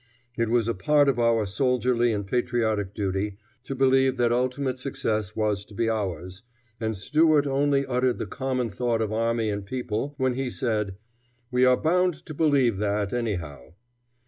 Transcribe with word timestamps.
It 0.35 0.49
was 0.49 0.67
a 0.67 0.73
part 0.73 1.07
of 1.07 1.19
our 1.19 1.45
soldierly 1.45 2.11
and 2.11 2.25
patriotic 2.25 2.95
duty 2.95 3.37
to 3.65 3.75
believe 3.75 4.17
that 4.17 4.31
ultimate 4.33 4.79
success 4.79 5.35
was 5.35 5.63
to 5.65 5.75
be 5.75 5.91
ours, 5.91 6.41
and 6.79 6.97
Stuart 6.97 7.45
only 7.45 7.85
uttered 7.85 8.17
the 8.17 8.25
common 8.25 8.71
thought 8.71 8.99
of 8.99 9.13
army 9.13 9.51
and 9.51 9.63
people, 9.63 10.15
when 10.17 10.33
he 10.33 10.49
said, 10.49 10.95
"We 11.51 11.65
are 11.65 11.77
bound 11.77 12.15
to 12.25 12.33
believe 12.33 12.77
that, 12.77 13.13
anyhow." 13.13 13.75